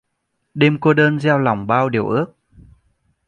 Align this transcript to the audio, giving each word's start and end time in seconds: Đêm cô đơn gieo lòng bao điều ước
Đêm 0.53 0.77
cô 0.81 0.93
đơn 0.93 1.19
gieo 1.19 1.37
lòng 1.39 1.67
bao 1.67 1.89
điều 1.89 2.07
ước 2.09 2.35